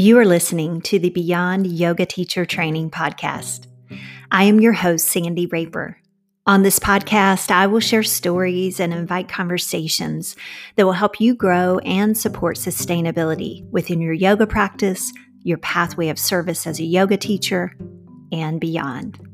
[0.00, 3.66] You are listening to the Beyond Yoga Teacher Training Podcast.
[4.30, 5.98] I am your host, Sandy Raper.
[6.46, 10.36] On this podcast, I will share stories and invite conversations
[10.76, 16.18] that will help you grow and support sustainability within your yoga practice, your pathway of
[16.18, 17.76] service as a yoga teacher,
[18.32, 19.29] and beyond.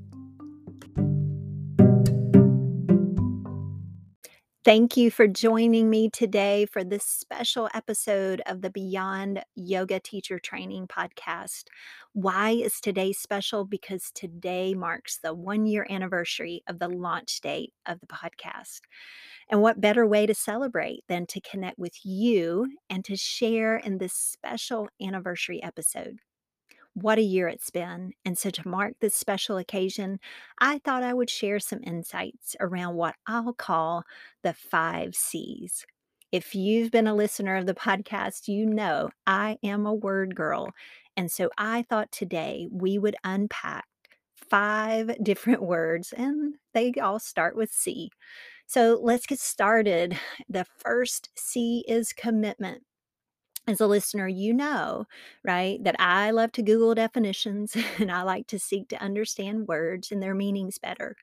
[4.66, 10.40] Thank you for joining me today for this special episode of the Beyond Yoga Teacher
[10.40, 11.66] Training podcast.
[12.14, 13.64] Why is today special?
[13.64, 18.80] Because today marks the one year anniversary of the launch date of the podcast.
[19.48, 23.98] And what better way to celebrate than to connect with you and to share in
[23.98, 26.18] this special anniversary episode?
[26.96, 28.12] What a year it's been.
[28.24, 30.18] And so, to mark this special occasion,
[30.60, 34.04] I thought I would share some insights around what I'll call
[34.42, 35.84] the five C's.
[36.32, 40.72] If you've been a listener of the podcast, you know I am a word girl.
[41.18, 43.84] And so, I thought today we would unpack
[44.34, 48.08] five different words, and they all start with C.
[48.66, 50.18] So, let's get started.
[50.48, 52.84] The first C is commitment
[53.68, 55.06] as a listener, you know,
[55.44, 60.12] right, that I love to Google definitions and I like to seek to understand words
[60.12, 61.16] and their meanings better.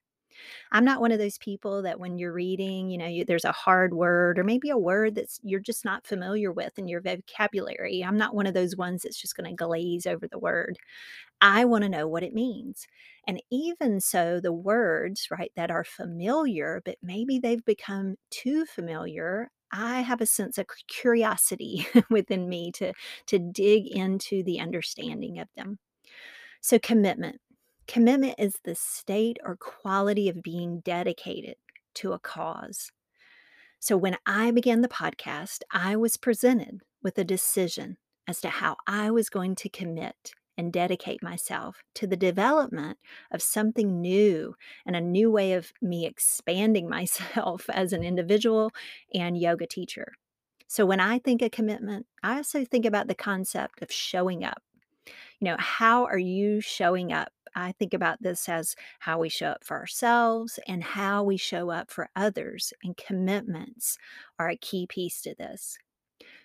[0.71, 3.51] I'm not one of those people that when you're reading, you know, you, there's a
[3.51, 8.03] hard word or maybe a word that's you're just not familiar with in your vocabulary.
[8.03, 10.77] I'm not one of those ones that's just going to glaze over the word.
[11.41, 12.87] I want to know what it means.
[13.27, 19.49] And even so, the words, right, that are familiar, but maybe they've become too familiar,
[19.73, 22.93] I have a sense of curiosity within me to,
[23.27, 25.79] to dig into the understanding of them.
[26.61, 27.41] So, commitment.
[27.87, 31.55] Commitment is the state or quality of being dedicated
[31.95, 32.91] to a cause.
[33.79, 38.77] So, when I began the podcast, I was presented with a decision as to how
[38.87, 42.97] I was going to commit and dedicate myself to the development
[43.31, 44.55] of something new
[44.85, 48.71] and a new way of me expanding myself as an individual
[49.13, 50.13] and yoga teacher.
[50.67, 54.63] So, when I think of commitment, I also think about the concept of showing up.
[55.39, 57.31] You know, how are you showing up?
[57.55, 61.69] I think about this as how we show up for ourselves and how we show
[61.69, 63.97] up for others, and commitments
[64.39, 65.77] are a key piece to this.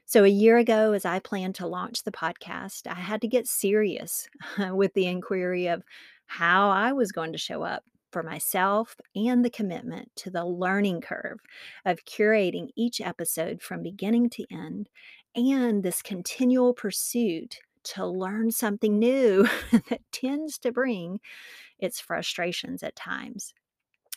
[0.08, 3.46] So, a year ago, as I planned to launch the podcast, I had to get
[3.46, 4.26] serious
[4.70, 5.82] with the inquiry of
[6.24, 11.02] how I was going to show up for myself and the commitment to the learning
[11.02, 11.40] curve
[11.84, 14.88] of curating each episode from beginning to end
[15.36, 19.46] and this continual pursuit to learn something new
[19.90, 21.20] that tends to bring
[21.78, 23.52] its frustrations at times.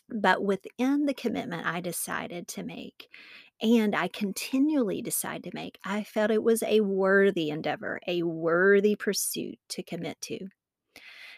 [0.08, 3.09] But within the commitment I decided to make,
[3.61, 8.95] and I continually decide to make, I felt it was a worthy endeavor, a worthy
[8.95, 10.47] pursuit to commit to.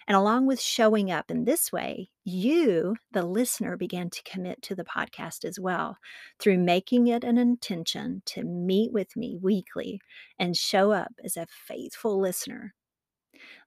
[0.08, 4.76] And along with showing up in this way, you, the listener, began to commit to
[4.76, 5.98] the podcast as well
[6.40, 10.02] through making it an intention to meet with me weekly
[10.38, 12.74] and show up as a faithful listener.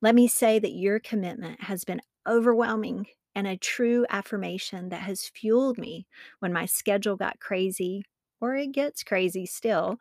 [0.02, 5.28] Let me say that your commitment has been overwhelming and a true affirmation that has
[5.28, 6.06] fueled me
[6.40, 8.02] when my schedule got crazy,
[8.40, 9.98] or it gets crazy still.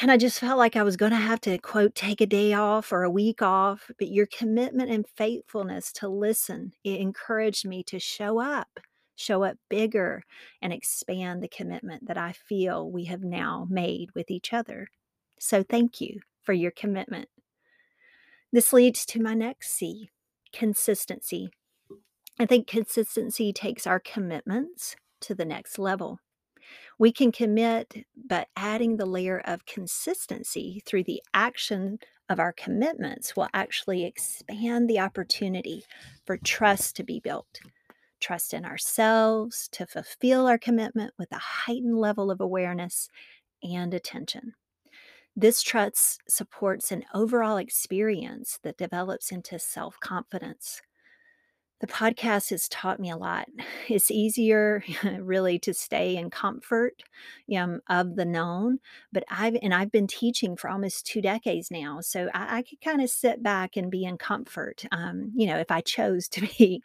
[0.00, 2.52] And I just felt like I was going to have to, quote, take a day
[2.52, 3.90] off or a week off.
[3.98, 8.68] But your commitment and faithfulness to listen, it encouraged me to show up,
[9.14, 10.22] show up bigger,
[10.60, 14.88] and expand the commitment that I feel we have now made with each other.
[15.38, 17.28] So thank you for your commitment.
[18.52, 20.10] This leads to my next C
[20.52, 21.50] consistency.
[22.38, 26.20] I think consistency takes our commitments to the next level.
[26.98, 31.98] We can commit, but adding the layer of consistency through the action
[32.28, 35.84] of our commitments will actually expand the opportunity
[36.24, 37.60] for trust to be built.
[38.18, 43.08] Trust in ourselves to fulfill our commitment with a heightened level of awareness
[43.62, 44.54] and attention.
[45.36, 50.80] This trust supports an overall experience that develops into self confidence,
[51.80, 53.48] the podcast has taught me a lot.
[53.88, 54.82] It's easier
[55.20, 57.02] really to stay in comfort
[57.56, 58.80] um, of the known,
[59.12, 62.80] but I've and I've been teaching for almost two decades now, so I, I could
[62.80, 64.84] kind of sit back and be in comfort.
[64.90, 66.82] Um, you know, if I chose to be.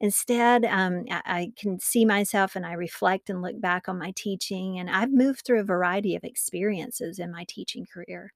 [0.00, 4.12] Instead, um, I, I can see myself and I reflect and look back on my
[4.14, 8.32] teaching, and I've moved through a variety of experiences in my teaching career.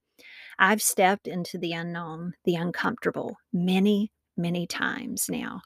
[0.59, 5.61] I've stepped into the unknown, the uncomfortable, many, many times now.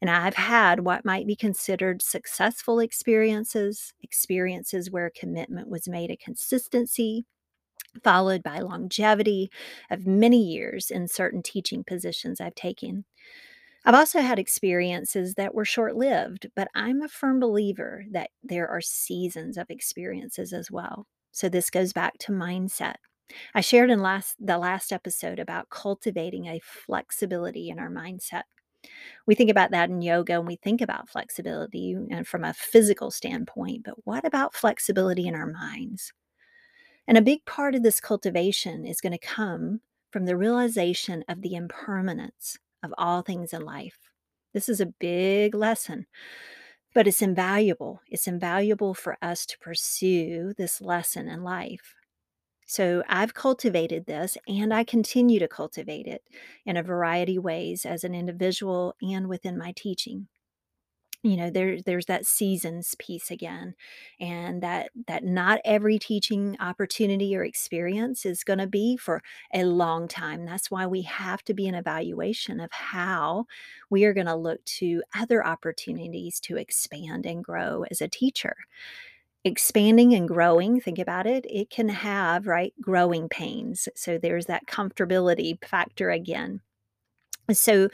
[0.00, 6.16] And I've had what might be considered successful experiences, experiences where commitment was made a
[6.16, 7.24] consistency,
[8.02, 9.50] followed by longevity
[9.90, 13.04] of many years in certain teaching positions I've taken.
[13.84, 18.68] I've also had experiences that were short lived, but I'm a firm believer that there
[18.68, 21.06] are seasons of experiences as well.
[21.32, 22.94] So this goes back to mindset.
[23.54, 28.42] I shared in last the last episode about cultivating a flexibility in our mindset.
[29.26, 33.10] We think about that in yoga and we think about flexibility and from a physical
[33.10, 36.12] standpoint, but what about flexibility in our minds?
[37.06, 41.42] And a big part of this cultivation is going to come from the realization of
[41.42, 43.98] the impermanence of all things in life.
[44.52, 46.06] This is a big lesson,
[46.94, 48.00] but it's invaluable.
[48.08, 51.94] It's invaluable for us to pursue this lesson in life.
[52.66, 56.28] So I've cultivated this and I continue to cultivate it
[56.64, 60.28] in a variety of ways as an individual and within my teaching.
[61.22, 63.76] You know there there's that seasons piece again
[64.20, 69.22] and that that not every teaching opportunity or experience is going to be for
[69.54, 70.44] a long time.
[70.44, 73.46] That's why we have to be an evaluation of how
[73.88, 78.56] we are going to look to other opportunities to expand and grow as a teacher
[79.44, 84.66] expanding and growing think about it it can have right growing pains so there's that
[84.66, 86.60] comfortability factor again
[87.52, 87.88] so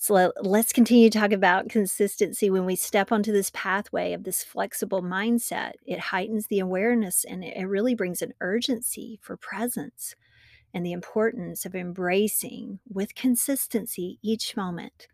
[0.00, 4.44] so let's continue to talk about consistency when we step onto this pathway of this
[4.44, 5.72] flexible mindset.
[5.84, 10.14] It heightens the awareness and it really brings an urgency for presence
[10.72, 15.08] and the importance of embracing with consistency each moment,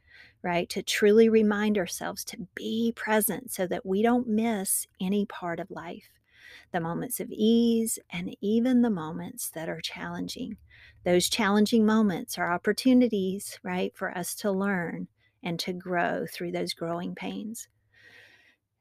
[0.45, 0.69] right?
[0.69, 5.71] To truly remind ourselves to be present so that we don't miss any part of
[5.71, 6.11] life
[6.73, 10.57] the moments of ease, and even the moments that are challenging.
[11.05, 15.09] Those challenging moments are opportunities, right, for us to learn
[15.43, 17.69] and to grow through those growing pains.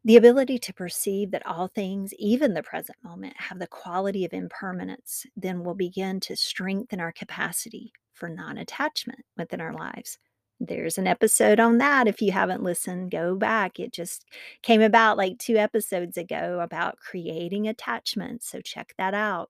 [0.05, 4.33] The ability to perceive that all things, even the present moment, have the quality of
[4.33, 10.17] impermanence, then will begin to strengthen our capacity for non attachment within our lives.
[10.59, 12.07] There's an episode on that.
[12.07, 13.79] If you haven't listened, go back.
[13.79, 14.25] It just
[14.61, 18.49] came about like two episodes ago about creating attachments.
[18.49, 19.49] So check that out.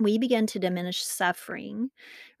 [0.00, 1.90] We begin to diminish suffering,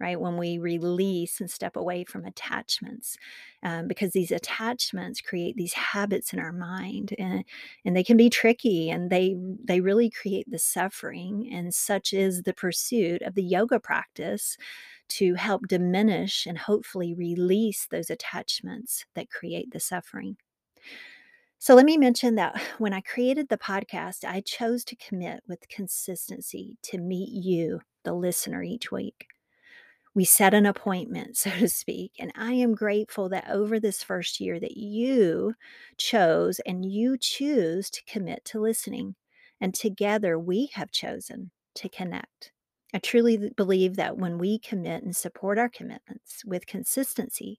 [0.00, 3.16] right, when we release and step away from attachments,
[3.62, 7.44] um, because these attachments create these habits in our mind, and
[7.84, 11.48] and they can be tricky, and they they really create the suffering.
[11.52, 14.56] And such is the pursuit of the yoga practice
[15.10, 20.36] to help diminish and hopefully release those attachments that create the suffering.
[21.64, 25.66] So, let me mention that when I created the podcast, I chose to commit with
[25.70, 29.28] consistency to meet you, the listener, each week.
[30.14, 34.40] We set an appointment, so to speak, and I am grateful that over this first
[34.40, 35.54] year that you
[35.96, 39.14] chose and you choose to commit to listening.
[39.58, 42.52] And together we have chosen to connect.
[42.92, 47.58] I truly believe that when we commit and support our commitments with consistency,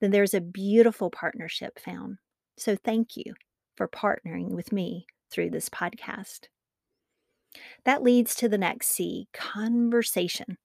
[0.00, 2.16] then there's a beautiful partnership found.
[2.56, 3.34] So thank you
[3.76, 6.46] for partnering with me through this podcast.
[7.84, 10.58] That leads to the next C conversation.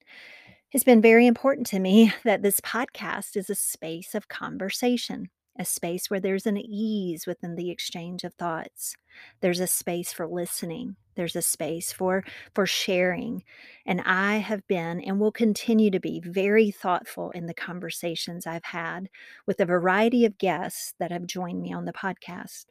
[0.71, 5.29] It's been very important to me that this podcast is a space of conversation
[5.59, 8.95] a space where there's an ease within the exchange of thoughts
[9.41, 12.23] there's a space for listening there's a space for
[12.55, 13.43] for sharing
[13.85, 18.63] and i have been and will continue to be very thoughtful in the conversations i've
[18.63, 19.07] had
[19.45, 22.65] with a variety of guests that have joined me on the podcast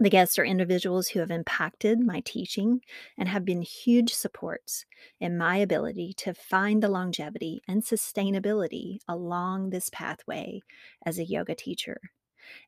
[0.00, 2.80] the guests are individuals who have impacted my teaching
[3.16, 4.86] and have been huge supports
[5.20, 10.62] in my ability to find the longevity and sustainability along this pathway
[11.06, 12.00] as a yoga teacher.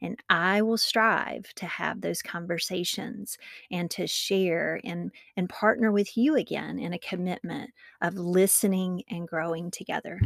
[0.00, 3.38] And I will strive to have those conversations
[3.70, 9.28] and to share and, and partner with you again in a commitment of listening and
[9.28, 10.20] growing together.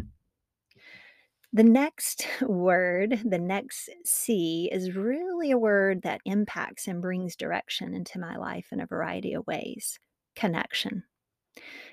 [1.53, 7.95] The next word, the next C, is really a word that impacts and brings direction
[7.95, 9.99] into my life in a variety of ways
[10.35, 11.03] connection.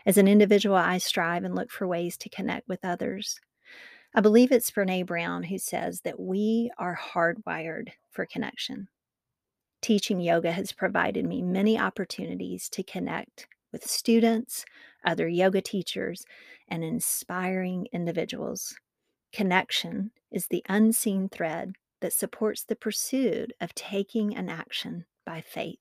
[0.05, 3.39] As an individual, I strive and look for ways to connect with others.
[4.15, 8.87] I believe it's Brene Brown who says that we are hardwired for connection.
[9.81, 14.65] Teaching yoga has provided me many opportunities to connect with students,
[15.03, 16.25] other yoga teachers,
[16.67, 18.75] and inspiring individuals.
[19.33, 25.79] Connection is the unseen thread that supports the pursuit of taking an action by faith.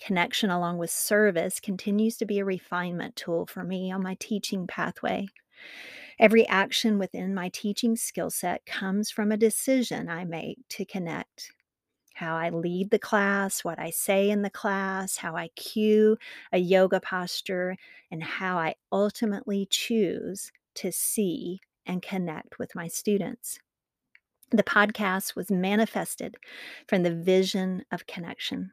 [0.00, 4.68] Connection, along with service, continues to be a refinement tool for me on my teaching
[4.68, 5.26] pathway.
[6.18, 11.52] Every action within my teaching skill set comes from a decision I make to connect.
[12.14, 16.16] how I lead the class, what I say in the class, how I cue
[16.52, 17.76] a yoga posture,
[18.10, 23.58] and how I ultimately choose to see and connect with my students.
[24.50, 26.36] The podcast was manifested
[26.86, 28.72] from the vision of connection,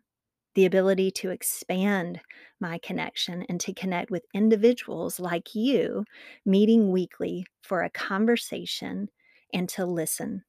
[0.56, 2.22] the ability to expand
[2.60, 6.06] my connection and to connect with individuals like you,
[6.46, 9.10] meeting weekly for a conversation
[9.54, 10.44] and to listen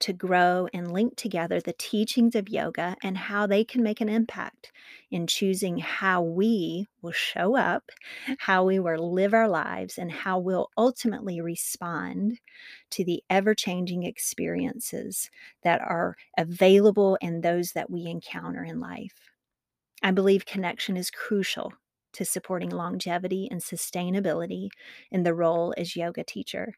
[0.00, 4.08] to grow and link together the teachings of yoga and how they can make an
[4.08, 4.70] impact
[5.10, 7.84] in choosing how we will show up,
[8.38, 12.38] how we will live our lives, and how we'll ultimately respond
[12.90, 15.30] to the ever changing experiences
[15.62, 19.30] that are available and those that we encounter in life.
[20.02, 21.72] I believe connection is crucial
[22.12, 24.68] to supporting longevity and sustainability
[25.10, 26.74] in the role as yoga teacher.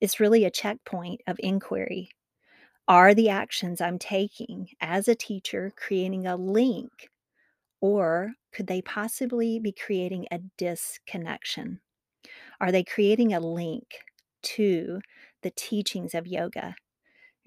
[0.00, 2.10] It's really a checkpoint of inquiry
[2.88, 7.10] are the actions I'm taking as a teacher creating a link,
[7.80, 11.80] or could they possibly be creating a disconnection?
[12.60, 13.98] Are they creating a link
[14.44, 15.00] to
[15.42, 16.76] the teachings of yoga?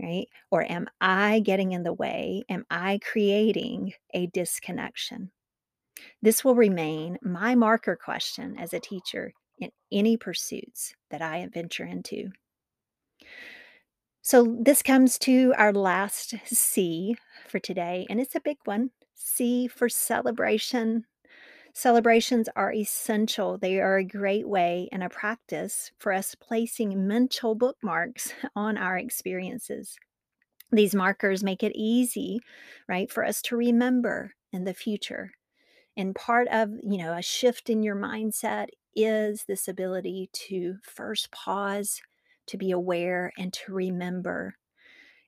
[0.01, 0.27] Right?
[0.49, 2.43] Or am I getting in the way?
[2.49, 5.31] Am I creating a disconnection?
[6.21, 11.85] This will remain my marker question as a teacher in any pursuits that I venture
[11.85, 12.29] into.
[14.21, 17.15] So, this comes to our last C
[17.47, 21.05] for today, and it's a big one C for celebration.
[21.73, 23.57] Celebrations are essential.
[23.57, 28.97] They are a great way and a practice for us placing mental bookmarks on our
[28.97, 29.97] experiences.
[30.71, 32.39] These markers make it easy,
[32.87, 35.31] right, for us to remember in the future.
[35.97, 41.31] And part of, you know, a shift in your mindset is this ability to first
[41.31, 42.01] pause
[42.47, 44.55] to be aware and to remember.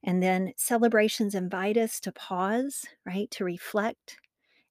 [0.04, 3.30] And then celebrations invite us to pause, right?
[3.32, 4.18] To reflect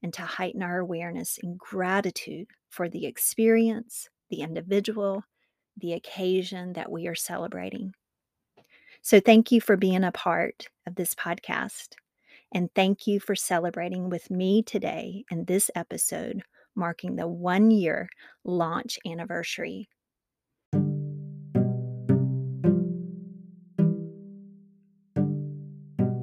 [0.03, 5.25] and to heighten our awareness in gratitude for the experience, the individual,
[5.77, 7.93] the occasion that we are celebrating.
[9.03, 11.95] So, thank you for being a part of this podcast.
[12.53, 16.43] And thank you for celebrating with me today in this episode,
[16.75, 18.09] marking the one year
[18.45, 19.89] launch anniversary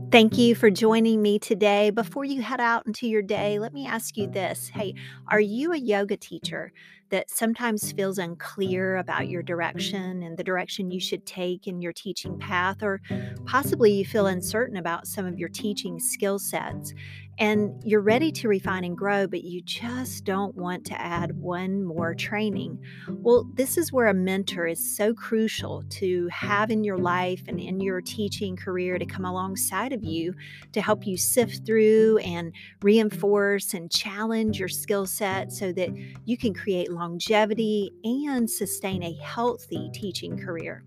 [0.10, 0.60] Thank you mm-hmm.
[0.60, 1.90] for joining me today.
[1.90, 4.70] Before you head out into your day, let me ask you this.
[4.74, 4.96] Hey,
[5.28, 6.72] are you a yoga teacher
[7.10, 11.94] that sometimes feels unclear about your direction and the direction you should take in your
[11.94, 12.84] teaching path?
[12.84, 13.02] Or
[13.46, 16.94] possibly you feel uncertain about some of your teaching skill sets
[17.40, 21.84] and you're ready to refine and grow, but you just don't want to add one
[21.84, 22.80] more training.
[23.10, 27.60] Well, this is where a mentor is so crucial to have in your life and
[27.60, 30.34] in your teaching career to come alongside of you
[30.72, 35.90] to help you sift through and reinforce and challenge your skill set so that
[36.26, 40.84] you can create longevity and sustain a healthy teaching career.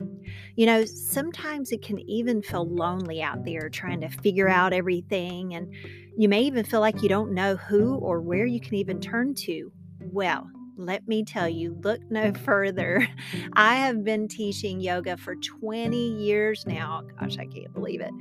[0.56, 5.54] You know, sometimes it can even feel lonely out there trying to figure out everything
[5.54, 5.72] and
[6.16, 9.34] you may even feel like you don't know who or where you can even turn
[9.34, 9.72] to.
[10.12, 10.50] Well,
[10.86, 13.06] let me tell you, look no further.
[13.54, 17.02] I have been teaching yoga for 20 years now.
[17.18, 18.12] Gosh, I can't believe it.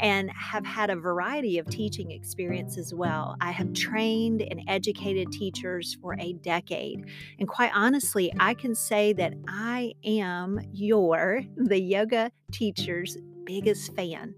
[0.00, 3.36] And have had a variety of teaching experience as well.
[3.40, 7.04] I have trained and educated teachers for a decade.
[7.38, 13.16] And quite honestly, I can say that I am your, the yoga teacher's
[13.48, 14.34] biggest fan.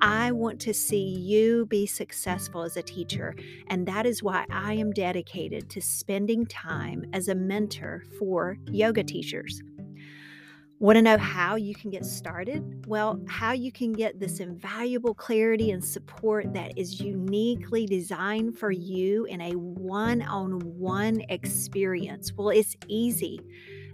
[0.00, 3.34] I want to see you be successful as a teacher,
[3.66, 9.02] and that is why I am dedicated to spending time as a mentor for yoga
[9.02, 9.60] teachers.
[10.78, 12.84] Want to know how you can get started?
[12.86, 18.70] Well, how you can get this invaluable clarity and support that is uniquely designed for
[18.70, 22.32] you in a one on one experience.
[22.36, 23.40] Well, it's easy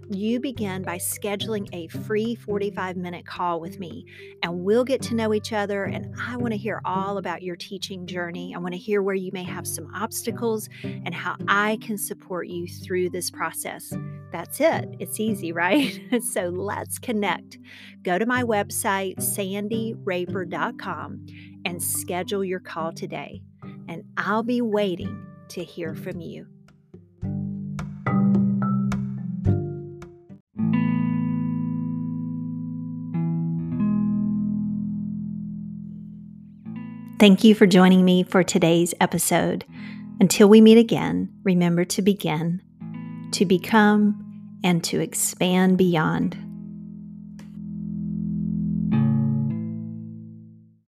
[0.09, 4.05] you begin by scheduling a free 45 minute call with me,
[4.43, 5.85] and we'll get to know each other.
[5.85, 8.53] And I want to hear all about your teaching journey.
[8.55, 12.47] I want to hear where you may have some obstacles and how I can support
[12.47, 13.93] you through this process.
[14.31, 14.95] That's it.
[14.99, 15.99] It's easy, right?
[16.23, 17.57] so let's connect.
[18.03, 21.25] Go to my website, sandyraper.com,
[21.65, 23.41] and schedule your call today.
[23.87, 26.47] And I'll be waiting to hear from you.
[37.21, 39.63] Thank you for joining me for today's episode.
[40.19, 42.63] Until we meet again, remember to begin,
[43.33, 46.35] to become, and to expand beyond.